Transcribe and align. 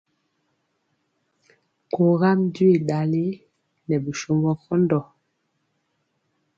Kogam 1.93 2.39
jwi 2.55 2.71
ɗali 2.87 3.25
nɛ 3.87 3.95
bisombɔ 4.03 4.51
kɔndɔ. 4.63 4.99